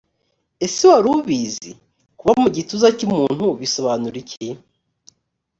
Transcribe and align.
ese 0.65 0.81
wari 0.91 1.07
ubizi 1.17 1.71
kuba 2.17 2.33
mu 2.41 2.47
gituza 2.55 2.87
cy 2.97 3.03
umuntu 3.07 3.45
bisobanura 3.59 4.15
iki 4.23 4.47